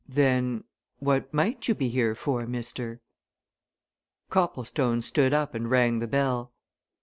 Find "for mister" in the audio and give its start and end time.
2.15-3.01